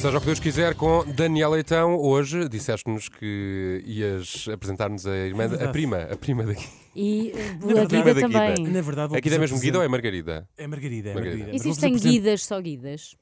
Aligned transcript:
Seja 0.00 0.16
o 0.16 0.20
que 0.20 0.26
Deus 0.26 0.40
quiser, 0.40 0.74
com 0.74 1.04
Daniel 1.04 1.50
Leitão. 1.50 1.94
Hoje 1.96 2.48
disseste-nos 2.48 3.08
que 3.10 3.82
ias 3.84 4.46
apresentar-nos 4.48 5.06
a 5.06 5.14
irmã, 5.14 5.44
a 5.44 5.68
prima, 5.68 5.98
a 6.04 6.16
prima 6.16 6.44
daqui. 6.44 6.66
E 6.96 7.32
uh, 7.62 7.74
Na 7.74 7.82
a 7.82 7.84
Guida 7.84 8.02
verdade- 8.14 8.20
também. 8.32 8.66
Na 8.72 8.80
verdade, 8.80 9.08
vou 9.10 9.18
A 9.18 9.20
Guida 9.20 9.36
é 9.36 9.38
mesmo 9.38 9.60
Guida 9.60 9.78
ou 9.78 9.84
é 9.84 9.88
Margarida? 9.88 10.48
É 10.56 10.66
Margarida, 10.66 11.10
é 11.10 11.14
Margarida. 11.14 11.54
Existem 11.54 11.94
guidas, 11.96 12.44
só 12.44 12.58
guidas. 12.60 13.14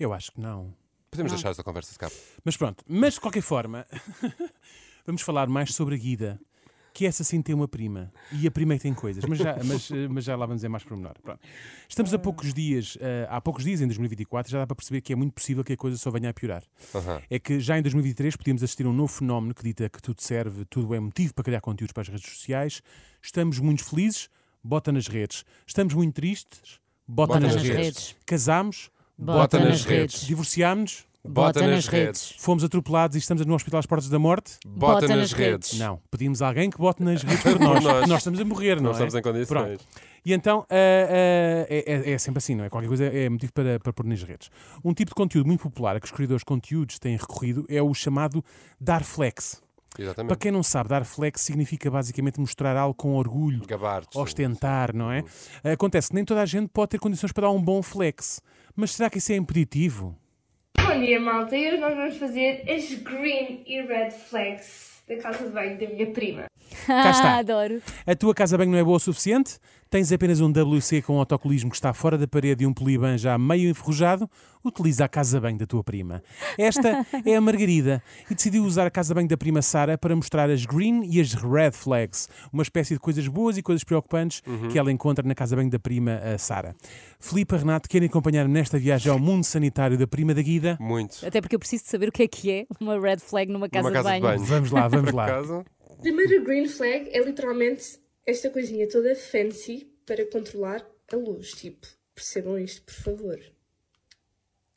Eu 0.00 0.12
acho 0.14 0.32
que 0.32 0.40
não. 0.40 0.74
Podemos 1.10 1.30
Não. 1.32 1.36
deixar 1.36 1.50
esta 1.50 1.62
conversa 1.62 1.90
escapar. 1.92 2.16
Mas 2.42 2.56
pronto, 2.56 2.82
mas 2.88 3.14
de 3.14 3.20
qualquer 3.20 3.42
forma, 3.42 3.86
vamos 5.06 5.20
falar 5.20 5.46
mais 5.48 5.74
sobre 5.74 5.94
a 5.96 5.98
Guida, 5.98 6.40
que 6.92 7.06
essa 7.06 7.24
sim 7.24 7.40
tem 7.40 7.54
uma 7.54 7.66
prima. 7.66 8.12
E 8.30 8.46
a 8.46 8.50
prima 8.50 8.74
é 8.74 8.76
que 8.76 8.82
tem 8.82 8.94
coisas, 8.94 9.24
mas 9.24 9.38
já, 9.38 9.56
mas, 9.64 9.90
eh, 9.90 10.08
mas 10.08 10.24
já 10.24 10.36
lá 10.36 10.46
vamos 10.46 10.58
dizer 10.58 10.68
mais 10.68 10.84
pormenor. 10.84 11.14
Pronto. 11.22 11.40
Estamos 11.88 12.12
a 12.12 12.18
poucos 12.18 12.52
dias, 12.52 12.96
eh, 13.00 13.26
há 13.30 13.40
poucos 13.40 13.64
dias, 13.64 13.80
em 13.80 13.86
2024, 13.86 14.50
já 14.50 14.58
dá 14.58 14.66
para 14.66 14.76
perceber 14.76 15.00
que 15.00 15.12
é 15.12 15.16
muito 15.16 15.32
possível 15.32 15.64
que 15.64 15.72
a 15.72 15.76
coisa 15.76 15.96
só 15.96 16.10
venha 16.10 16.30
a 16.30 16.34
piorar. 16.34 16.62
Aham. 16.94 17.20
É 17.30 17.38
que 17.38 17.60
já 17.60 17.78
em 17.78 17.82
2023 17.82 18.36
podíamos 18.36 18.62
assistir 18.62 18.86
a 18.86 18.88
um 18.88 18.92
novo 18.92 19.12
fenómeno 19.12 19.54
que 19.54 19.62
dita 19.62 19.88
que 19.88 20.00
tudo 20.00 20.20
serve, 20.20 20.64
tudo 20.66 20.94
é 20.94 21.00
motivo 21.00 21.34
para 21.34 21.44
criar 21.44 21.60
conteúdos 21.60 21.92
para 21.92 22.02
as 22.02 22.08
redes 22.08 22.30
sociais. 22.30 22.82
Estamos 23.22 23.58
muito 23.58 23.84
felizes, 23.84 24.28
bota 24.62 24.92
nas 24.92 25.06
redes. 25.08 25.44
Estamos 25.66 25.94
muito 25.94 26.14
tristes, 26.14 26.80
bota, 27.06 27.40
nas, 27.40 27.54
redes. 27.54 28.14
Casámos, 28.26 28.90
Bota 29.16 29.58
nas 29.58 29.84
redes. 29.84 30.26
divorciámos, 30.26 31.06
Bota 31.24 31.64
nas 31.66 31.86
redes. 31.86 32.34
fomos 32.38 32.64
atropelados 32.64 33.14
e 33.14 33.18
estamos 33.20 33.46
no 33.46 33.54
hospital 33.54 33.78
às 33.78 33.86
portas 33.86 34.08
da 34.08 34.18
morte. 34.18 34.58
Bota 34.66 35.06
nas 35.06 35.32
redes. 35.32 35.78
Não, 35.78 36.00
pedimos 36.10 36.42
a 36.42 36.48
alguém 36.48 36.68
que 36.68 36.76
bote 36.78 37.00
nas 37.02 37.22
redes 37.22 37.42
por 37.44 37.60
nós. 37.60 37.84
nós. 38.08 38.18
estamos 38.18 38.40
a 38.40 38.44
morrer, 38.44 38.76
não, 38.76 38.84
Não 38.84 38.90
é? 38.90 38.92
estamos 38.92 39.14
em 39.14 39.22
condições. 39.22 39.46
Pronto. 39.48 39.84
E 40.24 40.32
então 40.32 40.66
ah, 40.68 40.74
ah, 40.74 41.66
é, 41.68 41.84
é- 41.86 42.10
é 42.12 42.18
sempre 42.18 42.38
assim, 42.38 42.56
não 42.56 42.64
é? 42.64 42.68
Qualquer 42.68 42.88
coisa 42.88 43.04
é 43.04 43.28
motivo 43.28 43.52
para, 43.52 43.78
para 43.78 43.92
pôr 43.92 44.04
nas 44.04 44.22
redes. 44.22 44.50
Um 44.84 44.92
tipo 44.92 45.10
de 45.10 45.14
conteúdo 45.14 45.46
muito 45.46 45.62
popular 45.62 45.94
a 45.96 46.00
que 46.00 46.06
os 46.06 46.12
criadores 46.12 46.40
de 46.40 46.46
conteúdos 46.46 46.98
têm 46.98 47.16
recorrido 47.16 47.64
é 47.68 47.80
o 47.80 47.94
chamado 47.94 48.44
dar 48.80 49.04
flex. 49.04 49.62
Para 49.94 50.04
Exatamente. 50.04 50.38
quem 50.38 50.50
não 50.50 50.62
sabe, 50.62 50.88
dar 50.88 51.04
flex 51.04 51.42
significa 51.42 51.90
basicamente 51.90 52.40
mostrar 52.40 52.76
algo 52.78 52.94
com 52.94 53.14
orgulho, 53.14 53.60
ostentar, 54.14 54.94
não 54.94 55.12
é? 55.12 55.22
Acontece 55.72 56.08
que 56.08 56.14
nem 56.14 56.24
toda 56.24 56.40
a 56.40 56.46
gente 56.46 56.68
pode 56.68 56.88
ter 56.90 56.98
condições 56.98 57.30
para 57.30 57.46
dar 57.46 57.50
um 57.52 57.62
bom 57.62 57.82
flex. 57.82 58.40
Mas 58.74 58.92
será 58.92 59.10
que 59.10 59.18
isso 59.18 59.30
é 59.32 59.36
impeditivo? 59.36 60.16
Bom 60.92 61.00
dia, 61.00 61.18
malta. 61.18 61.56
E 61.56 61.68
hoje 61.68 61.78
nós 61.78 61.96
vamos 61.96 62.16
fazer 62.18 62.70
as 62.70 62.92
green 62.92 63.62
e 63.66 63.80
red 63.80 64.10
flags 64.10 65.02
da 65.08 65.16
casa 65.16 65.44
de 65.44 65.50
banho 65.50 65.78
da 65.78 65.86
minha 65.86 66.12
prima. 66.12 66.51
Cá 66.86 67.10
está. 67.10 67.34
Ah, 67.34 67.38
adoro. 67.40 67.80
A 68.06 68.14
tua 68.14 68.34
casa 68.34 68.56
bem 68.58 68.68
não 68.68 68.78
é 68.78 68.84
boa 68.84 68.96
o 68.96 69.00
suficiente? 69.00 69.58
Tens 69.90 70.10
apenas 70.10 70.40
um 70.40 70.50
WC 70.50 71.02
com 71.02 71.18
autocolismo 71.18 71.68
que 71.68 71.76
está 71.76 71.92
fora 71.92 72.16
da 72.16 72.26
parede 72.26 72.64
e 72.64 72.66
um 72.66 72.72
poliban 72.72 73.18
já 73.18 73.36
meio 73.36 73.68
enferrujado? 73.68 74.28
Utiliza 74.64 75.04
a 75.04 75.08
casa 75.08 75.38
bem 75.38 75.54
da 75.54 75.66
tua 75.66 75.84
prima. 75.84 76.22
Esta 76.56 77.04
é 77.26 77.36
a 77.36 77.40
Margarida 77.42 78.02
e 78.30 78.34
decidiu 78.34 78.64
usar 78.64 78.86
a 78.86 78.90
casa 78.90 79.12
bem 79.14 79.26
da 79.26 79.36
prima 79.36 79.60
Sara 79.60 79.98
para 79.98 80.16
mostrar 80.16 80.48
as 80.48 80.64
green 80.64 81.02
e 81.04 81.20
as 81.20 81.34
red 81.34 81.72
flags, 81.72 82.26
uma 82.50 82.62
espécie 82.62 82.94
de 82.94 83.00
coisas 83.00 83.28
boas 83.28 83.58
e 83.58 83.62
coisas 83.62 83.84
preocupantes 83.84 84.42
que 84.70 84.78
ela 84.78 84.90
encontra 84.90 85.26
na 85.28 85.34
casa 85.34 85.54
bem 85.56 85.68
da 85.68 85.78
prima 85.78 86.12
a 86.24 86.38
Sara. 86.38 86.74
Filipe 87.20 87.54
e 87.54 87.58
Renato 87.58 87.86
querem 87.86 88.08
acompanhar 88.08 88.48
nesta 88.48 88.78
viagem 88.78 89.12
ao 89.12 89.18
mundo 89.18 89.44
sanitário 89.44 89.98
da 89.98 90.06
prima 90.06 90.32
da 90.32 90.40
Guida? 90.40 90.78
Muito. 90.80 91.18
Até 91.26 91.42
porque 91.42 91.54
eu 91.54 91.60
preciso 91.60 91.84
de 91.84 91.90
saber 91.90 92.08
o 92.08 92.12
que 92.12 92.22
é 92.22 92.28
que 92.28 92.50
é 92.50 92.66
uma 92.80 92.98
red 92.98 93.18
flag 93.18 93.52
numa 93.52 93.68
casa, 93.68 93.90
Numa 93.90 93.92
casa 94.02 94.08
de 94.08 94.14
de 94.14 94.20
banho. 94.22 94.38
banho. 94.38 94.48
Vamos 94.48 94.70
lá, 94.70 94.88
vamos 94.88 95.12
lá. 95.12 95.26
Acaso, 96.02 96.16
Primeira 96.16 96.44
green 96.44 96.68
flag 96.68 97.10
é 97.12 97.20
literalmente 97.20 98.00
esta 98.26 98.50
coisinha 98.50 98.88
toda 98.88 99.14
fancy 99.14 99.92
para 100.04 100.26
controlar 100.26 100.86
a 101.12 101.16
luz. 101.16 101.52
Tipo, 101.52 101.86
percebam 102.14 102.58
isto, 102.58 102.82
por 102.82 102.94
favor. 102.94 103.40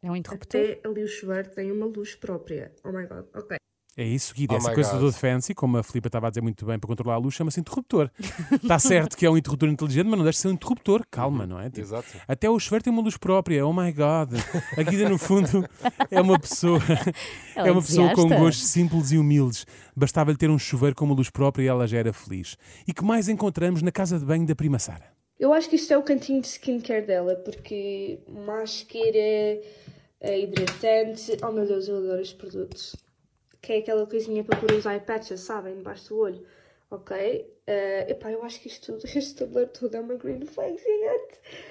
É 0.01 0.11
um 0.11 0.15
interruptor. 0.15 0.61
Até 0.61 0.87
ali 0.87 1.03
o 1.03 1.07
chuveiro 1.07 1.49
tem 1.49 1.71
uma 1.71 1.85
luz 1.87 2.15
própria. 2.15 2.73
Oh 2.83 2.91
my 2.91 3.07
god, 3.07 3.27
ok. 3.33 3.57
É 3.97 4.03
isso, 4.03 4.33
Guida. 4.35 4.55
Oh 4.55 4.57
Essa 4.57 4.73
coisa 4.73 4.91
God. 4.91 5.01
do 5.01 5.13
fancy, 5.13 5.53
como 5.53 5.77
a 5.77 5.83
Filipa 5.83 6.09
estava 6.09 6.27
a 6.27 6.29
dizer 6.29 6.41
muito 6.41 6.65
bem, 6.65 6.77
para 6.77 6.87
controlar 6.87 7.15
a 7.15 7.17
luz, 7.17 7.33
chama-se 7.33 7.61
interruptor. 7.61 8.11
Está 8.61 8.77
certo 8.77 9.15
que 9.15 9.25
é 9.25 9.29
um 9.29 9.37
interruptor 9.37 9.69
inteligente, 9.69 10.07
mas 10.07 10.17
não 10.17 10.23
deixa 10.23 10.37
de 10.37 10.41
ser 10.41 10.47
um 10.49 10.51
interruptor. 10.51 11.05
Calma, 11.09 11.47
não 11.47 11.57
é? 11.57 11.69
Tipo, 11.69 11.79
Exato. 11.79 12.07
até 12.27 12.49
o 12.49 12.59
chuveiro 12.59 12.83
tem 12.83 12.91
uma 12.91 13.01
luz 13.01 13.15
própria. 13.15 13.65
Oh 13.65 13.71
my 13.71 13.89
God. 13.93 14.33
A 14.77 14.83
Guida, 14.83 15.07
no 15.07 15.17
fundo, 15.17 15.65
é 16.11 16.19
uma 16.19 16.37
pessoa, 16.37 16.79
Ela 17.55 17.69
é 17.69 17.71
uma 17.71 17.81
pessoa 17.81 18.13
com 18.13 18.27
gostos 18.27 18.67
simples 18.67 19.13
e 19.13 19.17
humildes. 19.17 19.65
Bastava-lhe 19.95 20.37
ter 20.37 20.49
um 20.49 20.59
chuveiro 20.59 20.93
com 20.93 21.05
uma 21.05 21.15
luz 21.15 21.29
própria 21.29 21.63
e 21.63 21.67
ela 21.67 21.87
já 21.87 21.97
era 21.97 22.11
feliz. 22.11 22.57
E 22.85 22.93
que 22.93 23.03
mais 23.03 23.29
encontramos 23.29 23.81
na 23.81 23.93
casa 23.93 24.19
de 24.19 24.25
banho 24.25 24.45
da 24.45 24.55
prima 24.55 24.77
Sara? 24.77 25.05
Eu 25.39 25.53
acho 25.53 25.69
que 25.69 25.77
isto 25.77 25.93
é 25.93 25.97
o 25.97 26.03
cantinho 26.03 26.41
de 26.41 26.47
skincare 26.47 27.05
dela, 27.05 27.35
porque 27.35 28.19
máscara, 28.27 29.61
é 30.19 30.39
hidratante. 30.41 31.37
Oh 31.41 31.51
meu 31.51 31.65
Deus, 31.65 31.87
eu 31.87 31.97
adoro 31.97 32.21
estes 32.21 32.37
produtos. 32.37 33.04
Que 33.65 33.73
é 33.73 33.77
aquela 33.79 34.05
coisinha 34.05 34.43
para 34.43 34.57
pôr 34.59 34.71
os 34.73 34.85
eye 34.85 34.99
patches, 34.99 35.39
sabem? 35.41 35.75
Debaixo 35.75 36.09
do 36.09 36.19
olho. 36.19 36.43
Ok? 36.91 37.15
Uh, 37.67 38.11
epá, 38.11 38.31
eu 38.31 38.43
acho 38.43 38.61
que 38.61 38.67
isto 38.67 38.93
tudo, 38.93 39.03
este 39.17 39.33
tabuleiro 39.35 39.71
todo 39.71 39.95
é 39.95 39.99
uma 39.99 40.13
green 40.15 40.45
flag 40.45 40.71
gigante. 40.77 41.65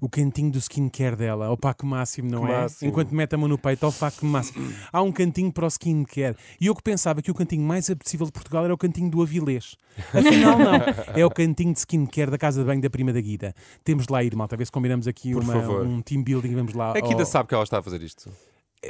O 0.00 0.08
cantinho 0.10 0.52
do 0.52 0.58
skincare 0.58 1.16
dela, 1.16 1.46
ao 1.46 1.56
paco 1.56 1.84
máximo, 1.86 2.30
não 2.30 2.44
Que 2.44 2.52
é? 2.52 2.56
máximo. 2.60 2.90
Enquanto 2.90 3.10
mete 3.14 3.34
a 3.34 3.38
mão 3.38 3.48
no 3.48 3.56
peito, 3.58 3.84
ao 3.86 3.92
paco 3.92 4.24
máximo. 4.26 4.70
Há 4.92 5.00
um 5.02 5.10
cantinho 5.10 5.50
para 5.50 5.64
o 5.64 5.68
skincare. 5.68 6.36
E 6.60 6.66
eu 6.66 6.74
que 6.76 6.82
pensava 6.82 7.20
que 7.22 7.30
o 7.30 7.34
cantinho 7.34 7.62
mais 7.62 7.88
apetecível 7.90 8.26
de 8.26 8.32
Portugal 8.32 8.64
era 8.64 8.74
o 8.74 8.78
cantinho 8.78 9.10
do 9.10 9.22
Avilés. 9.22 9.74
Afinal, 10.12 10.58
não. 10.58 10.74
É 11.14 11.24
o 11.24 11.30
cantinho 11.30 11.72
de 11.72 11.78
skincare 11.80 12.30
da 12.30 12.36
casa 12.38 12.60
de 12.60 12.66
banho 12.66 12.80
da 12.82 12.90
prima 12.90 13.12
da 13.12 13.20
Guida. 13.20 13.54
Temos 13.82 14.06
de 14.06 14.12
lá 14.12 14.22
ir, 14.22 14.36
malta, 14.36 14.54
a 14.54 14.58
ver 14.58 14.66
se 14.66 14.72
combinamos 14.72 15.08
aqui 15.08 15.34
uma- 15.34 15.56
um 15.82 16.02
team 16.02 16.22
building. 16.22 16.54
Vamos 16.54 16.74
lá. 16.74 16.90
A 16.90 17.00
Guida 17.00 17.20
ao- 17.22 17.26
sabe 17.26 17.48
que 17.48 17.54
ela 17.54 17.64
está 17.64 17.78
a 17.78 17.82
fazer 17.82 18.02
isto. 18.02 18.30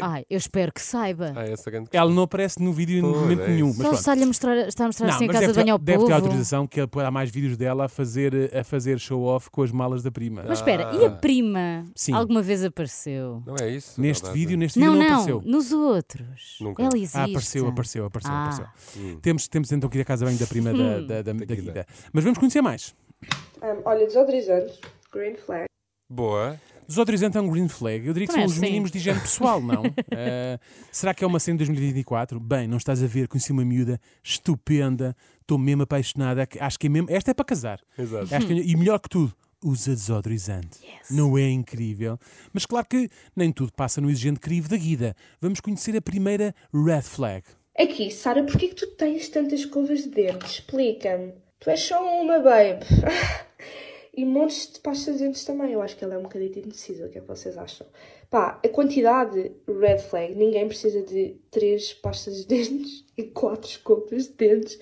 Ai, 0.01 0.25
eu 0.29 0.37
espero 0.37 0.73
que 0.73 0.81
saiba. 0.83 1.33
Ah, 1.35 1.45
essa 1.45 1.71
grande 1.71 1.89
Ela 1.93 2.11
não 2.13 2.25
aparece 2.25 2.63
no 2.63 2.73
vídeo 2.73 2.99
em 2.99 3.03
Pois, 3.03 3.17
momento 3.17 3.43
é 3.43 3.49
nenhum. 3.49 3.69
Mas 3.69 3.77
Só 3.77 3.83
pronto. 3.85 3.99
está-lhe 3.99 4.23
a 4.23 4.27
mostrar, 4.27 4.57
está 4.69 4.85
a 4.85 4.87
mostrar 4.89 5.07
Não, 5.07 5.15
assim 5.15 5.25
a 5.25 5.27
mas 5.29 5.35
casa 5.37 5.47
deve, 5.47 5.53
de 5.53 5.65
banho 5.65 5.73
ao 5.73 5.79
ter, 5.79 5.85
deve 5.85 5.99
ter 5.99 6.05
povo. 6.05 6.15
autorização 6.15 6.67
que 6.67 6.81
há 6.81 7.11
mais 7.11 7.31
vídeos 7.31 7.57
dela 7.57 7.85
a 7.87 7.89
fazer, 7.89 8.55
a 8.55 8.63
fazer 8.65 8.99
show-off 8.99 9.49
com 9.51 9.63
as 9.63 9.73
malas 9.73 10.03
da 10.03 10.11
prima. 10.11 10.45
Mas 10.47 10.59
espera, 10.59 10.93
e 10.95 11.07
a 11.07 11.11
prima? 11.11 11.85
Sim. 11.95 12.13
Alguma 12.13 12.43
vez 12.43 12.63
apareceu? 12.65 13.43
Não 13.47 13.55
é 13.61 13.71
isso? 13.71 13.99
neste 14.01 14.23
Verdade. 14.25 14.39
vídeo, 14.41 14.59
neste 14.59 14.79
Não, 14.79 14.93
vídeo 14.93 14.99
não, 15.03 15.09
não, 15.09 15.21
apareceu. 15.23 15.43
nos 15.51 15.73
outros. 15.73 16.59
Nunca. 16.61 16.83
Ela 16.83 16.97
existe. 16.97 17.17
Ah, 17.17 17.25
apareceu, 17.25 17.69
apareceu, 17.69 18.05
apareceu, 18.07 18.33
Ah. 18.33 18.43
apareceu. 18.45 18.67
Hum. 19.03 19.19
Temos, 19.23 19.49
temos 19.49 19.73
então 19.73 19.89
que 19.89 19.97
ir 19.99 20.03
à 20.03 20.05
casa 20.05 20.27
bem 20.27 20.37
da 20.37 20.47
prima 20.47 20.73
da, 20.75 21.01
da, 21.01 21.23
da, 21.23 21.23
da 21.23 21.33
Guida. 21.33 21.55
Guida. 21.55 21.87
Mas 22.13 22.23
vamos 22.25 22.39
conhecer 22.39 22.61
mais. 22.61 22.95
Um, 23.63 23.81
olha, 23.85 24.07
desodorizante, 24.07 24.79
green 25.13 25.37
flag. 25.37 25.65
Boa. 26.11 26.61
Desodorizante 26.89 27.37
é 27.37 27.41
um 27.41 27.49
green 27.51 27.69
flag. 27.69 28.07
Eu 28.07 28.13
diria 28.13 28.27
que 28.27 28.33
são 28.33 28.43
Também 28.43 28.47
os 28.47 28.55
sim. 28.55 28.61
mínimos 28.61 28.91
de 28.91 28.99
higiene 28.99 29.21
pessoal, 29.21 29.61
não? 29.61 29.83
Eh, 30.11 30.59
será 30.93 31.13
que 31.13 31.25
é 31.25 31.27
uma 31.27 31.39
cena 31.41 31.59
de 31.59 31.65
2024? 31.65 32.39
Bem, 32.41 32.67
não 32.69 32.77
estás 32.79 33.03
a 33.03 33.07
ver, 33.07 33.29
conheci 33.29 33.51
uma 33.53 33.65
miúda 33.65 34.01
estupenda, 34.23 35.17
estou 35.41 35.59
mesmo 35.59 35.83
apaixonada. 35.83 36.47
Acho 36.61 36.79
que 36.79 36.87
é 36.87 36.91
mesmo. 36.91 37.11
Esta 37.11 37.31
é 37.31 37.35
para 37.35 37.45
casar. 37.45 37.81
Exato. 37.99 38.35
Acho 38.35 38.47
que 38.47 38.53
é- 38.53 38.57
e 38.57 38.77
melhor 38.77 38.99
que 39.01 39.09
tudo, 39.09 39.35
usa 39.65 39.91
desodorizante. 39.93 40.79
Não 41.11 41.37
é 41.37 41.49
incrível? 41.51 42.19
Mas 42.53 42.65
claro 42.67 42.87
que 42.89 43.09
nem 43.35 43.51
tudo 43.53 43.73
passa 43.73 44.01
no 44.01 44.09
exigente 44.11 44.39
crivo 44.41 44.69
da 44.69 44.77
Guida. 44.77 45.15
Vamos 45.41 45.61
conhecer 45.61 45.97
a 45.97 46.01
primeira 46.03 46.55
red 46.73 47.03
flag. 47.03 47.43
Aqui, 47.79 48.11
Sara, 48.11 48.43
porquê 48.45 48.69
que 48.69 48.75
tu 48.75 48.87
tens 48.97 49.29
tantas 49.29 49.61
escovas 49.61 50.05
de 50.05 50.11
dentes? 50.11 50.53
Explica-me. 50.53 51.33
Tu 51.61 51.71
és 51.71 51.81
só 51.81 52.01
uma, 52.23 52.39
babe. 52.39 52.85
e 54.17 54.25
montes 54.25 54.73
de 54.73 54.81
pastas 54.81 55.19
de 55.19 55.25
dentes 55.25 55.45
também. 55.45 55.73
Eu 55.73 55.83
acho 55.83 55.97
que 55.97 56.03
ela 56.03 56.15
é 56.15 56.19
um 56.19 56.23
bocadinho 56.23 56.51
indecisa. 56.57 57.07
O 57.07 57.11
que 57.11 57.19
é 57.19 57.21
que 57.21 57.27
vocês 57.29 57.59
acham? 57.59 57.87
Pá, 58.31 58.59
a 58.65 58.69
quantidade 58.69 59.53
red 59.69 59.99
flag. 59.99 60.35
Ninguém 60.35 60.67
precisa 60.67 61.03
de 61.03 61.37
três 61.51 61.93
pastas 61.93 62.39
de 62.39 62.47
dentes 62.47 63.05
e 63.17 63.25
quatro 63.25 63.69
escovas 63.69 64.29
de 64.29 64.33
dentes. 64.33 64.79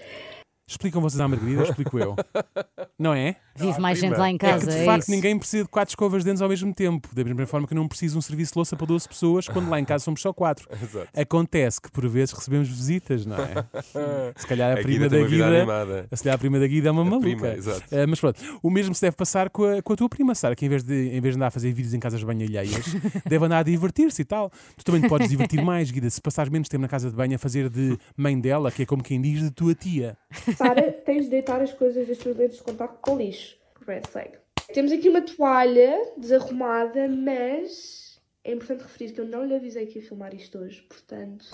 Explicam 0.67 1.01
vocês 1.03 1.21
à 1.21 1.29
Margarida, 1.29 1.63
explico 1.63 1.99
eu. 1.99 2.17
Não 2.99 3.13
é? 3.13 3.37
Vive 3.57 3.79
mais 3.81 3.99
prima. 3.99 4.15
gente 4.15 4.19
lá 4.21 4.31
em 4.31 4.35
É 4.37 4.39
que 4.39 4.47
casa, 4.47 4.71
de 4.71 4.77
é, 4.79 4.85
facto 4.85 5.03
isso. 5.03 5.11
ninguém 5.11 5.39
precisa 5.39 5.63
de 5.65 5.69
quatro 5.69 5.93
escovas 5.93 6.23
de 6.25 6.31
dentes 6.31 6.41
ao 6.41 6.49
mesmo 6.49 6.73
tempo. 6.73 7.09
Da 7.15 7.23
mesma 7.23 7.47
forma 7.47 7.67
que 7.67 7.75
eu 7.75 7.77
não 7.77 7.87
preciso 7.87 8.15
de 8.15 8.19
um 8.19 8.23
serviço 8.23 8.53
de 8.53 8.59
louça 8.59 8.75
para 8.77 8.87
12 8.87 9.07
pessoas, 9.09 9.47
quando 9.49 9.69
lá 9.69 9.79
em 9.79 9.85
casa 9.85 10.05
somos 10.05 10.21
só 10.23 10.33
quatro. 10.33 10.67
Exato. 10.83 11.09
Acontece 11.15 11.81
que 11.81 11.91
por 11.91 12.09
vezes 12.09 12.33
recebemos 12.33 12.69
visitas, 12.69 13.27
não 13.27 13.37
é? 13.37 13.65
Se 14.37 14.47
calhar 14.47 14.71
a, 14.77 14.81
A 14.81 14.83
prima 14.83 15.09
da 15.09 15.19
Guida. 15.23 15.47
animada. 15.49 16.09
Se 16.13 16.23
calhar 16.23 16.35
a 16.37 16.39
prima 16.39 16.59
da 16.59 16.67
Guida 16.67 16.89
é 16.89 16.93
uma 16.93 17.05
maluca. 17.05 17.21
prima, 17.21 17.49
exato. 17.49 17.83
Ah, 17.93 18.07
mas 18.09 18.19
pronto, 18.21 18.41
o 18.63 18.71
mesmo 18.71 18.95
se 18.95 19.03
deve 19.03 19.17
passar 19.17 19.51
com 19.51 19.65
a, 19.65 19.83
com 19.83 19.93
a 19.93 19.97
tua 19.97 20.09
prima, 20.09 20.35
Sara, 20.35 20.57
que 20.57 20.65
em 20.65 20.69
vez, 20.69 20.83
de, 20.83 21.09
em 21.15 21.21
vez 21.21 21.35
de 21.35 21.39
andar 21.39 21.49
a 21.49 21.51
fazer 21.51 21.73
vídeos 21.73 21.93
em 21.95 22.01
casas 22.01 22.21
de 22.21 22.27
banho 22.27 22.43
alheias, 22.43 22.87
deve 23.27 23.45
andar 23.45 23.59
a 23.59 23.63
divertir-se 23.63 24.23
e 24.23 24.25
tal. 24.25 24.51
Tu 24.79 24.85
também 24.85 25.03
te 25.03 25.09
podes 25.09 25.29
divertir 25.29 25.63
mais, 25.63 25.91
Guida, 25.91 26.09
se 26.09 26.21
passares 26.23 26.51
menos 26.51 26.69
tempo 26.69 26.83
na 26.83 26.89
casa 26.89 27.11
de 27.11 27.15
banho 27.17 27.35
a 27.35 27.39
fazer 27.39 27.69
de 27.69 27.99
mãe 28.17 28.41
dela, 28.41 28.71
que 28.73 28.83
é 28.83 28.87
como 28.87 29.03
quem 29.03 29.21
diz 29.21 29.41
de 29.43 29.51
tua 29.51 29.75
tia. 29.75 30.17
Sara, 30.57 30.93
tens 30.93 31.25
de 31.25 31.31
deitar 31.31 31.61
as 31.61 31.73
coisas 31.73 32.07
das 32.07 32.19
tuas 32.19 32.37
lentes 32.37 32.59
de 32.59 32.63
contacto 32.63 32.99
com 33.01 33.17
lixo. 33.17 33.57
Red 33.87 34.03
flag. 34.09 34.33
Temos 34.73 34.93
aqui 34.93 35.09
uma 35.09 35.23
toalha 35.23 36.13
desarrumada, 36.17 37.09
mas 37.09 38.21
é 38.43 38.53
importante 38.53 38.83
referir 38.83 39.13
que 39.13 39.21
eu 39.21 39.27
não 39.27 39.45
lhe 39.45 39.55
avisei 39.55 39.87
que 39.87 39.99
ia 39.99 40.05
filmar 40.07 40.35
isto 40.35 40.59
hoje, 40.59 40.83
portanto, 40.83 41.47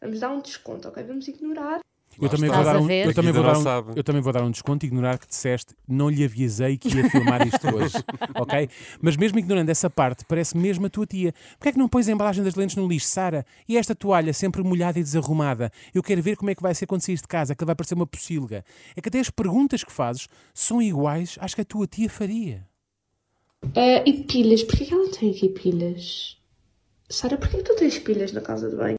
vamos 0.00 0.20
dar 0.20 0.30
um 0.30 0.40
desconto, 0.40 0.88
ok? 0.88 1.02
Vamos 1.04 1.28
ignorar. 1.28 1.80
Eu 2.20 2.28
também, 2.28 2.50
vou 2.50 2.64
dar 2.64 2.76
um, 2.80 2.90
eu, 2.90 3.14
também 3.14 3.32
vou 3.32 3.42
dar 3.42 3.52
não 3.52 3.60
um, 3.60 3.92
eu 3.94 4.04
também 4.04 4.22
vou 4.22 4.32
dar 4.32 4.42
um 4.42 4.50
desconto 4.50 4.84
e 4.84 4.88
ignorar 4.88 5.18
que 5.18 5.28
disseste 5.28 5.74
não 5.86 6.10
lhe 6.10 6.24
avisei 6.24 6.76
que 6.76 6.88
ia 6.88 7.08
filmar 7.08 7.46
isto 7.46 7.64
hoje, 7.72 7.94
ok? 8.34 8.68
Mas 9.00 9.16
mesmo 9.16 9.38
ignorando 9.38 9.68
essa 9.68 9.88
parte, 9.88 10.24
parece 10.24 10.56
mesmo 10.56 10.86
a 10.86 10.90
tua 10.90 11.06
tia. 11.06 11.32
Porquê 11.52 11.68
é 11.68 11.72
que 11.72 11.78
não 11.78 11.88
pões 11.88 12.08
a 12.08 12.12
embalagem 12.12 12.42
das 12.42 12.56
lentes 12.56 12.74
no 12.74 12.88
lixo, 12.88 13.06
Sara? 13.06 13.46
E 13.68 13.76
esta 13.76 13.94
toalha 13.94 14.32
sempre 14.32 14.62
molhada 14.64 14.98
e 14.98 15.02
desarrumada? 15.02 15.70
Eu 15.94 16.02
quero 16.02 16.20
ver 16.20 16.36
como 16.36 16.50
é 16.50 16.54
que 16.54 16.62
vai 16.62 16.74
ser 16.74 16.86
quando 16.86 17.02
saís 17.02 17.20
de 17.20 17.28
casa, 17.28 17.54
que 17.54 17.64
vai 17.64 17.74
parecer 17.74 17.94
uma 17.94 18.06
pocilga. 18.06 18.64
É 18.96 19.00
que 19.00 19.08
até 19.08 19.20
as 19.20 19.30
perguntas 19.30 19.84
que 19.84 19.92
fazes 19.92 20.28
são 20.52 20.82
iguais 20.82 21.38
às 21.40 21.54
que 21.54 21.60
a 21.60 21.64
tua 21.64 21.86
tia 21.86 22.10
faria. 22.10 22.66
Ah, 23.76 24.02
e 24.04 24.24
pilhas? 24.24 24.62
Porquê 24.64 24.86
que 24.86 24.94
ela 24.94 25.04
não 25.04 25.12
tem 25.12 25.30
aqui 25.30 25.48
pilhas? 25.48 26.36
Sara, 27.08 27.36
porquê 27.36 27.58
que 27.58 27.62
tu 27.62 27.76
tens 27.76 27.98
pilhas 27.98 28.32
na 28.32 28.40
casa 28.40 28.68
de 28.68 28.76
banho? 28.76 28.97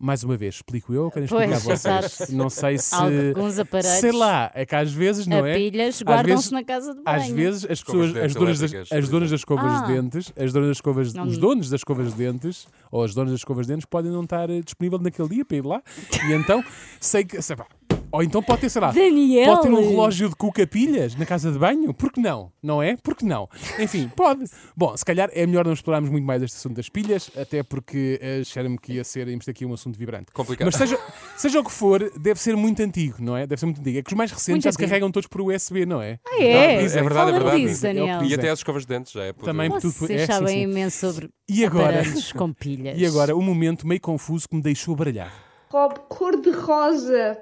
Mais 0.00 0.22
uma 0.22 0.36
vez, 0.36 0.54
explico 0.56 0.94
eu 0.94 1.06
ou 1.06 1.10
querem 1.10 1.28
Pois, 1.28 1.50
explicar 1.50 1.76
vocês? 1.76 2.20
exato. 2.20 2.32
Não 2.32 2.48
sei 2.48 2.78
se. 2.78 2.94
Alguns 2.94 3.58
aparelhos 3.58 3.98
Sei 3.98 4.12
lá, 4.12 4.48
é 4.54 4.64
que 4.64 4.76
às 4.76 4.92
vezes, 4.92 5.26
não 5.26 5.42
a 5.42 5.48
é? 5.48 5.54
pilhas 5.54 5.96
Às 5.96 6.02
guardam-se 6.02 6.34
vezes- 6.36 6.50
na 6.52 6.62
casa 6.62 6.94
de 6.94 7.02
banho. 7.02 7.16
Às 7.20 7.28
vezes 7.28 7.64
as 7.68 7.82
pessoas, 7.82 8.16
as 8.16 8.32
donas, 8.34 8.60
das, 8.60 8.72
elétricas, 8.72 8.96
as 9.04 9.08
donas 9.08 9.30
das 9.32 9.40
escovas 9.40 9.72
Ah. 9.72 9.80
de 9.86 9.92
dentes, 9.94 10.32
as 10.36 10.52
donas 10.52 10.68
das 10.68 10.76
escovas, 10.76 11.12
Não- 11.12 11.26
os 11.26 11.36
donos 11.36 11.68
das 11.68 11.80
escovas 11.80 12.12
de 12.12 12.16
dentes 12.16 12.68
ou 12.92 13.02
as 13.02 13.12
donas 13.12 13.32
das 13.32 13.40
escovas 13.40 13.66
de 13.66 13.72
dentes 13.72 13.86
podem 13.86 14.12
não 14.12 14.22
estar 14.22 14.46
disponível 14.64 15.00
naquele 15.00 15.28
dia 15.30 15.44
para 15.44 15.56
ir 15.56 15.64
lá. 15.66 15.82
E 16.28 16.32
então, 16.32 16.62
sei 17.00 17.24
que, 17.24 17.42
sei 17.42 17.56
lá, 17.56 17.66
ou 18.10 18.22
então 18.22 18.42
pode 18.42 18.62
ter, 18.62 18.68
sei 18.70 18.80
lá, 18.80 18.90
Daniel! 18.90 19.56
pode 19.56 19.62
ter 19.62 19.68
um 19.70 19.88
relógio 19.88 20.28
de 20.28 20.36
cuca-pilhas 20.36 21.14
na 21.14 21.26
casa 21.26 21.52
de 21.52 21.58
banho? 21.58 21.92
Por 21.92 22.10
que 22.12 22.20
não? 22.20 22.50
Não 22.62 22.82
é? 22.82 22.96
Por 22.96 23.14
que 23.14 23.24
não? 23.24 23.48
Enfim, 23.78 24.10
pode. 24.16 24.44
Bom, 24.76 24.96
se 24.96 25.04
calhar 25.04 25.28
é 25.32 25.46
melhor 25.46 25.66
não 25.66 25.72
explorarmos 25.72 26.10
muito 26.10 26.24
mais 26.24 26.42
este 26.42 26.56
assunto 26.56 26.76
das 26.76 26.88
pilhas, 26.88 27.30
até 27.36 27.62
porque 27.62 28.18
eh, 28.22 28.40
acharam-me 28.40 28.78
que 28.78 28.94
ia 28.94 29.04
ser, 29.04 29.26
ter 29.40 29.50
aqui 29.50 29.66
um 29.66 29.72
assunto 29.74 29.98
vibrante. 29.98 30.32
Complicado. 30.32 30.66
Mas 30.66 30.76
seja, 30.76 30.98
seja 31.36 31.60
o 31.60 31.64
que 31.64 31.70
for, 31.72 32.10
deve 32.18 32.40
ser 32.40 32.56
muito 32.56 32.82
antigo, 32.82 33.16
não 33.20 33.36
é? 33.36 33.46
Deve 33.46 33.60
ser 33.60 33.66
muito 33.66 33.80
antigo. 33.80 33.98
É 33.98 34.02
que 34.02 34.10
os 34.12 34.16
mais 34.16 34.30
recentes 34.30 34.48
Muito 34.48 34.64
já 34.64 34.72
se 34.72 34.76
antigo. 34.76 34.88
carregam 34.88 35.10
todos 35.10 35.26
por 35.26 35.40
USB, 35.42 35.84
não 35.84 36.00
é? 36.00 36.18
Ah, 36.26 36.42
é? 36.42 36.82
Dizem. 36.82 37.00
É 37.00 37.02
verdade, 37.02 37.30
é 37.30 37.32
verdade. 37.34 37.66
disso, 37.66 37.86
É 37.86 37.94
Daniel. 37.94 38.24
E 38.24 38.34
até 38.34 38.48
as 38.50 38.58
escovas 38.60 38.82
de 38.82 38.88
dentes 38.88 39.12
já 39.12 39.24
é 39.24 39.32
por... 39.32 39.44
Também 39.44 39.70
tudo 39.70 39.92
Vocês 39.92 40.22
é, 40.22 40.26
sim, 40.26 40.32
sabem 40.32 40.48
sim. 40.54 40.62
imenso 40.62 40.98
sobre 40.98 41.28
E 41.48 41.64
agora? 41.64 42.02
com 42.36 42.52
pilhas. 42.52 42.98
E 42.98 43.04
agora, 43.06 43.36
um 43.36 43.42
momento 43.42 43.86
meio 43.86 44.00
confuso 44.00 44.48
que 44.48 44.56
me 44.56 44.62
deixou 44.62 44.96
baralhar. 44.96 45.32
Rob 45.70 45.94
cor-de-rosa. 46.08 47.38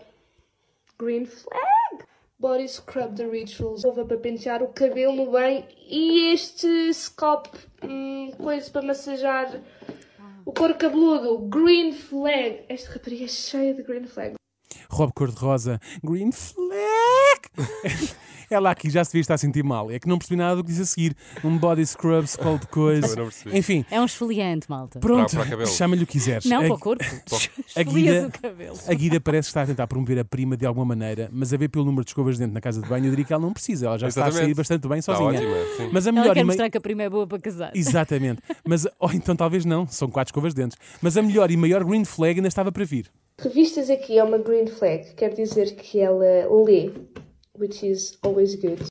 Green 0.98 1.26
flag. 1.26 2.06
Body 2.38 2.66
scrub 2.69 3.16
the 3.16 3.26
rituals. 3.26 3.84
Luva 3.84 4.04
para 4.04 4.16
pentear 4.16 4.62
o 4.62 4.69
cabelo 4.69 5.14
no 5.14 5.31
banho. 5.31 5.64
E 5.88 6.32
este 6.32 6.93
scalp, 6.94 7.54
hum, 7.82 8.32
coisa 8.38 8.70
para 8.70 8.87
massajar 8.87 9.60
o 10.44 10.52
couro 10.52 10.75
cabeludo. 10.75 11.38
Green 11.48 11.93
flag. 11.93 12.64
Esta 12.69 12.94
rapariga 12.94 13.25
é 13.25 13.28
cheia 13.28 13.75
de 13.75 13.82
green 13.82 14.06
flag. 14.06 14.34
Rob 14.88 15.12
cor-de-rosa, 15.12 15.78
green 16.02 16.32
flag. 16.32 17.40
Ela 18.50 18.70
aqui 18.70 18.88
já 18.90 19.04
se 19.04 19.10
devia 19.12 19.20
estar 19.22 19.34
a 19.34 19.38
sentir 19.38 19.62
mal. 19.64 19.90
É 19.90 19.98
que 19.98 20.08
não 20.08 20.19
percebi 20.19 20.37
nada 20.37 20.56
do 20.56 20.62
que 20.64 20.70
diz 20.70 20.81
a 20.81 20.84
seguir. 20.87 21.16
Um 21.44 21.56
body 21.58 21.84
scrub, 21.87 22.26
scalp 22.26 22.64
coisa. 22.66 23.02
Também 23.02 23.16
não 23.16 23.25
percebi. 23.25 23.58
Enfim, 23.58 23.84
É 23.90 24.00
um 24.00 24.04
esfoliante, 24.04 24.69
malta. 24.70 24.98
pronto. 25.00 25.37
Chama-lhe 25.66 26.04
o 26.04 26.06
que 26.06 26.12
quiseres. 26.12 26.44
Não, 26.44 26.58
a, 26.60 26.64
para 26.64 26.75
o 26.75 26.78
corpo. 26.78 27.04
a 27.76 27.82
Guida, 27.82 28.26
o 28.28 28.40
cabelo. 28.40 28.78
a 28.87 28.94
Guida 28.94 29.20
parece 29.20 29.48
estar 29.48 29.62
a 29.62 29.66
tentar 29.66 29.87
promover 29.87 30.19
a 30.19 30.25
prima 30.25 30.56
de 30.56 30.64
alguma 30.66 30.84
maneira, 30.87 31.28
mas 31.32 31.52
a 31.52 31.56
ver 31.56 31.69
pelo 31.69 31.84
número 31.84 32.04
de 32.04 32.10
escovas 32.10 32.37
de 32.37 32.43
dente 32.44 32.54
na 32.54 32.60
casa 32.60 32.81
de 32.81 32.88
banho, 32.88 33.06
eu 33.06 33.10
diria 33.10 33.25
que 33.25 33.32
ela 33.32 33.43
não 33.43 33.52
precisa. 33.52 33.87
Ela 33.87 33.98
já 33.98 34.08
está 34.08 34.25
a 34.25 34.28
Exatamente. 34.28 34.46
sair 34.46 34.54
bastante 34.54 34.88
bem 34.88 34.98
Está 34.98 35.14
sozinha. 35.16 35.40
ótima. 35.40 35.88
Mas 35.93 36.06
a 36.06 36.10
Ela 36.10 36.20
melhor 36.20 36.34
quer 36.34 36.40
e 36.40 36.44
mei- 36.44 36.46
mostrar 36.46 36.70
que 36.70 36.78
a 36.78 36.81
prima 36.81 37.02
é 37.02 37.10
boa 37.10 37.26
para 37.26 37.38
casar. 37.38 37.70
Exatamente. 37.75 38.40
Mas, 38.64 38.87
ou 38.98 39.12
então 39.12 39.34
talvez 39.37 39.64
não, 39.64 39.87
são 39.87 40.08
quatro 40.08 40.31
escovas 40.31 40.54
de 40.54 40.62
dentes. 40.62 40.78
Mas 41.02 41.16
a 41.16 41.22
melhor 41.22 41.50
e 41.50 41.56
maior 41.56 41.84
green 41.84 42.04
flag 42.04 42.38
ainda 42.38 42.48
estava 42.48 42.70
para 42.72 42.84
vir. 42.84 43.06
Revistas 43.38 43.90
aqui 43.90 44.19
é 44.19 44.25
uma 44.25 44.38
green 44.38 44.66
flag. 44.66 45.12
Quer 45.14 45.34
dizer 45.34 45.75
que 45.76 46.00
ela 46.00 46.25
lê. 46.64 46.90
Which 47.58 47.87
is 47.87 48.19
always 48.23 48.55
good. 48.55 48.85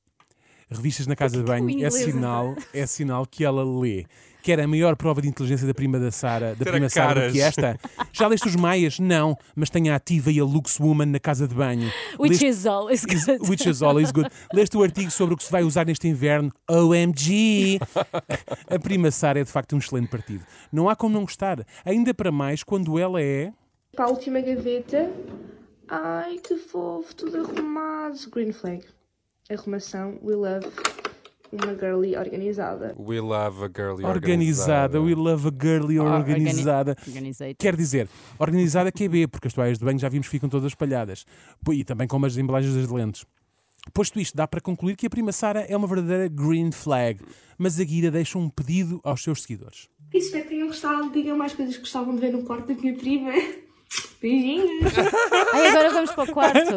Revistas 0.70 1.06
na 1.08 1.16
casa 1.16 1.38
de 1.38 1.44
banho 1.44 1.86
é 1.86 1.90
sinal, 1.92 2.56
é 2.74 2.86
sinal 2.88 3.26
que 3.26 3.44
ela 3.46 3.64
lê. 3.64 4.06
Quer 4.42 4.60
a 4.60 4.68
maior 4.68 4.96
prova 4.96 5.22
de 5.22 5.28
inteligência 5.28 5.66
da 5.66 5.74
prima 5.74 6.00
da 6.00 6.12
Sara, 6.12 6.56
da 6.56 6.66
prima 6.66 6.88
Sara 6.90 7.28
do 7.28 7.34
que 7.34 7.42
esta? 7.42 7.80
Já 8.14 8.28
leste 8.28 8.48
os 8.48 8.56
Maias? 8.56 9.00
Não, 9.00 9.36
mas 9.56 9.70
tem 9.72 9.90
a 9.90 9.96
Ativa 9.96 10.32
e 10.32 10.40
a 10.40 10.44
Lux 10.44 10.80
Woman 10.80 11.08
na 11.08 11.20
casa 11.20 11.48
de 11.48 11.54
banho. 11.56 11.92
Which 12.20 12.44
Leste- 12.44 12.48
is 12.48 12.66
always 12.68 13.04
is- 13.04 13.26
good. 13.26 13.50
Which 13.50 13.68
is 13.70 13.82
always 13.82 14.12
good. 14.12 14.30
Leste 14.54 14.78
o 14.78 14.84
artigo 14.84 15.10
sobre 15.10 15.34
o 15.34 15.38
que 15.38 15.44
se 15.44 15.52
vai 15.52 15.64
usar 15.64 15.86
neste 15.86 16.08
inverno? 16.08 16.52
OMG! 16.70 17.80
A 18.68 18.80
prima 18.80 19.10
Sara 19.12 19.40
é 19.40 19.44
de 19.44 19.52
facto 19.52 19.76
um 19.76 19.80
excelente 19.80 20.10
partido. 20.10 20.44
Não 20.72 20.90
há 20.90 20.96
como 20.96 21.14
não 21.14 21.22
gostar. 21.22 21.66
Ainda 21.84 22.14
para 22.14 22.32
mais 22.32 22.64
quando 22.64 23.00
ela 23.00 23.22
é. 23.22 23.52
Para 23.96 24.06
a 24.06 24.10
última 24.10 24.42
gaveta. 24.42 25.10
Ai, 25.88 26.40
que 26.40 26.56
fofo, 26.58 27.16
tudo 27.16 27.38
arrumado. 27.38 28.18
Green 28.32 28.52
flag. 28.52 28.84
Arrumação, 29.50 30.20
we 30.24 30.34
love 30.36 30.68
uma 31.52 31.76
girly 31.76 32.16
organizada. 32.18 32.96
We 32.98 33.20
love 33.20 33.64
a 33.64 33.70
girly 33.74 34.04
Organizada, 34.04 35.02
we 35.02 35.14
love 35.16 35.48
a 35.48 35.52
girly 35.52 36.00
Oh, 36.00 36.06
organizada. 36.06 36.96
Organizei. 37.08 37.54
Quer 37.54 37.76
dizer, 37.76 38.10
organizada 38.40 38.92
QB, 38.92 39.28
porque 39.28 39.48
as 39.48 39.54
toalhas 39.54 39.78
de 39.78 39.86
banho 39.86 40.00
já 40.00 40.10
vimos 40.10 40.28
que 40.28 40.32
ficam 40.32 40.50
todas 40.50 40.72
espalhadas. 40.72 41.26
E 41.72 41.84
também 41.84 42.08
como 42.08 42.26
as 42.26 42.38
embalagens 42.38 42.76
das 42.76 42.90
lentes. 42.90 43.26
Posto 43.94 44.20
isto, 44.20 44.36
dá 44.36 44.48
para 44.48 44.60
concluir 44.60 44.96
que 44.96 45.06
a 45.06 45.10
prima 45.10 45.32
Sara 45.32 45.62
é 45.62 45.78
uma 45.78 45.88
verdadeira 45.88 46.28
green 46.28 46.72
flag, 46.72 47.22
mas 47.56 47.80
a 47.80 47.84
Guida 47.84 48.10
deixa 48.10 48.38
um 48.38 48.50
pedido 48.50 49.00
aos 49.04 49.22
seus 49.22 49.44
seguidores. 49.44 49.88
Espero 50.12 50.44
que 50.44 50.50
tenham 50.50 50.68
gostado. 50.68 51.12
Digam 51.12 51.38
mais 51.38 51.54
coisas 51.54 51.76
que 51.76 51.82
gostavam 51.82 52.16
de 52.16 52.22
ver 52.22 52.32
no 52.32 52.44
quarto 52.44 52.68
da 52.68 52.74
minha 52.74 52.96
prima. 52.98 53.32
Beijinhos. 54.22 54.92
Ai, 55.54 55.68
agora 55.68 55.90
vamos 55.92 56.12
para 56.12 56.24
o 56.24 56.34
quarto. 56.34 56.76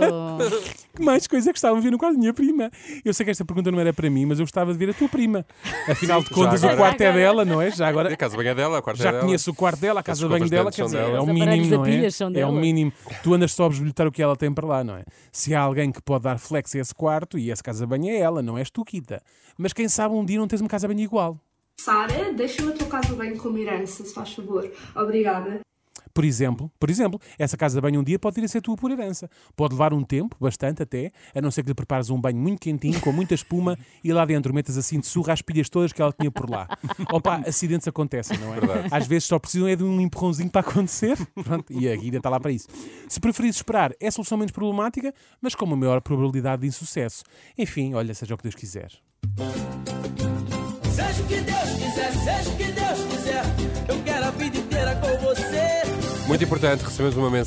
Que 0.95 1.03
mais 1.03 1.27
coisa 1.27 1.51
que 1.53 1.59
estavam 1.59 1.79
a 1.79 1.81
ver 1.81 1.91
no 1.91 1.97
quarto 1.99 2.15
da 2.15 2.21
minha 2.21 2.35
prima? 2.35 2.71
Eu 3.05 3.15
sei 3.15 3.25
que 3.25 3.31
esta 3.31 3.45
pergunta 3.45 3.71
não 3.71 3.81
era 3.81 3.93
para 3.93 4.11
mim, 4.11 4.27
mas 4.27 4.39
eu 4.39 4.45
gostava 4.45 4.73
de 4.73 4.79
ver 4.79 4.91
a 4.91 4.95
tua 4.95 5.09
prima. 5.09 5.47
Afinal 5.89 6.23
de 6.23 6.29
contas, 6.31 6.63
o 6.63 6.67
agora. 6.67 6.77
quarto 6.77 7.01
é 7.01 7.13
dela, 7.13 7.45
não 7.45 7.63
é? 7.63 7.71
Já 7.71 7.87
E 7.87 7.89
agora. 7.89 8.13
a 8.13 8.17
casa 8.17 8.33
de 8.33 8.37
banho 8.37 8.51
é 8.51 8.55
dela, 8.55 8.79
a 8.79 8.83
quarta 8.83 9.01
é 9.01 9.05
Já 9.05 9.11
dela. 9.13 9.25
conheço 9.25 9.51
o 9.51 9.55
quarto 9.55 9.81
dela, 9.81 10.01
a 10.01 10.03
casa 10.03 10.19
de 10.19 10.25
escovas 10.27 10.39
banho 10.41 10.45
de 10.45 10.51
dela, 10.51 10.65
dentes 10.65 10.77
quer 10.77 10.83
são 10.83 10.87
dizer, 10.89 10.99
dela. 10.99 11.17
é 11.17 11.21
o 11.21 11.23
Os 11.23 11.29
mínimo, 11.29 11.43
aparelhos 11.45 11.71
não 11.71 11.83
da 11.83 11.91
é? 12.07 12.11
são 12.11 12.27
É 12.27 12.31
o 12.31 12.33
dela. 12.35 12.53
mínimo. 12.53 12.93
Tu 13.23 13.35
andas 13.35 13.53
só 13.53 13.65
a 13.65 13.69
bisbilhotar 13.71 14.07
o 14.07 14.13
que 14.13 14.23
ela 14.23 14.37
tem 14.37 14.53
para 14.53 14.67
lá, 14.67 14.85
não 14.85 14.97
é? 14.97 15.05
Se 15.33 15.55
há 15.55 15.61
alguém 15.61 15.91
que 15.91 16.03
pode 16.03 16.25
dar 16.25 16.39
flex 16.39 16.75
a 16.75 16.79
esse 16.81 16.95
quarto, 16.95 17.39
e 17.39 17.51
essa 17.51 17.63
casa 17.63 17.81
de 17.81 17.87
banho 17.87 18.09
é 18.11 18.19
ela, 18.19 18.43
não 18.43 18.59
és 18.59 18.71
tu, 18.71 18.85
Kita. 18.85 19.23
Mas 19.57 19.73
quem 19.73 19.89
sabe 19.89 20.15
um 20.15 20.25
dia 20.25 20.39
não 20.39 20.47
tens 20.47 20.61
uma 20.61 20.69
casa 20.69 20.87
de 20.87 20.95
banho 20.95 21.05
igual. 21.05 21.39
Sara, 21.81 22.33
deixa-me 22.35 22.73
a 22.73 22.75
tua 22.75 22.89
casa 22.89 23.09
de 23.09 23.15
banho 23.15 23.39
como 23.39 23.57
herança, 23.57 24.05
se 24.05 24.13
faz 24.13 24.33
favor. 24.35 24.71
Obrigada. 24.97 25.61
Por 26.19 26.25
exemplo, 26.25 26.69
por 26.81 26.91
exemplo, 26.91 27.21
essa 27.39 27.57
casa 27.57 27.77
de 27.77 27.81
banho 27.81 28.01
um 28.01 28.03
dia 28.03 28.19
pode 28.19 28.35
vir 28.35 28.45
a 28.45 28.49
ser 28.49 28.61
tua 28.61 28.75
por 28.75 28.91
herança. 28.91 29.31
Pode 29.55 29.75
levar 29.75 29.95
um 29.95 30.03
tempo, 30.03 30.37
bastante 30.41 30.83
até, 30.83 31.13
a 31.33 31.41
não 31.41 31.49
ser 31.49 31.63
que 31.63 31.69
lhe 31.69 31.75
prepares 31.75 32.11
um 32.11 32.21
banho 32.21 32.37
muito 32.37 32.59
quentinho, 32.59 33.01
com 33.01 33.13
muita 33.13 33.35
espuma, 33.35 33.79
e 34.03 34.13
lá 34.13 34.25
dentro 34.25 34.53
metas 34.53 34.77
assim 34.77 34.99
de 34.99 35.07
surra 35.07 35.33
as 35.33 35.43
pilhas 35.43 35.69
todas 35.69 35.93
que 35.93 36.03
ela 36.03 36.13
tinha 36.13 36.29
por 36.29 36.51
lá. 36.51 36.67
Opa, 37.13 37.37
acidentes 37.47 37.87
acontecem, 37.87 38.37
não 38.39 38.53
é? 38.53 38.59
Verdade. 38.59 38.89
Às 38.91 39.07
vezes 39.07 39.29
só 39.29 39.39
precisam 39.39 39.69
é 39.69 39.77
de 39.77 39.85
um 39.85 40.01
empurrãozinho 40.01 40.51
para 40.51 40.63
acontecer. 40.63 41.17
Pronto, 41.45 41.73
e 41.73 41.89
a 41.89 41.95
Guida 41.95 42.17
está 42.17 42.29
lá 42.29 42.41
para 42.41 42.51
isso. 42.51 42.67
Se 43.09 43.21
preferires 43.21 43.55
esperar, 43.55 43.93
é 44.01 44.09
a 44.09 44.11
solução 44.11 44.37
menos 44.37 44.51
problemática, 44.51 45.15
mas 45.41 45.55
com 45.55 45.67
uma 45.67 45.77
maior 45.77 46.01
probabilidade 46.01 46.63
de 46.63 46.67
insucesso. 46.67 47.23
Enfim, 47.57 47.95
olha, 47.95 48.13
seja 48.13 48.35
o 48.35 48.37
que 48.37 48.43
Deus 48.43 48.57
quiser. 48.57 48.91
Seja 50.91 51.23
o 51.23 51.27
que 51.29 51.41
Deus 51.43 51.71
quiser, 51.79 52.13
seja 52.13 52.51
o 52.51 52.57
que 52.57 52.73
Deus 52.73 53.05
quiser, 53.09 53.45
eu 53.89 54.03
quero 54.03 54.25
a 54.25 54.31
vida 54.33 54.59
inteira 54.59 54.97
com 54.97 55.17
você. 55.19 55.28
Muito 56.29 56.45
importante, 56.45 56.85
recebemos 56.85 57.17
uma 57.17 57.31
mensagem. 57.31 57.47